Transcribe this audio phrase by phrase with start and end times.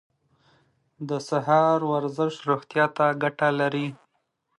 [1.09, 3.87] د سهار ورزش روغتیا ته ګټه لري.